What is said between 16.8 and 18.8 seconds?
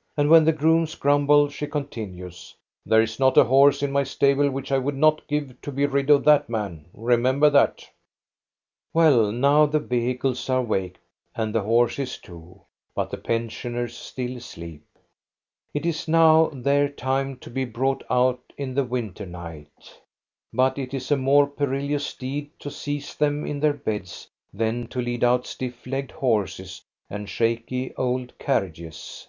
time to be brought out in